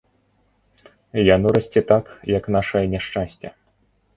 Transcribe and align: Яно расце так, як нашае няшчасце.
Яно 1.35 1.47
расце 1.57 1.81
так, 1.91 2.05
як 2.37 2.51
нашае 2.57 2.85
няшчасце. 2.95 3.47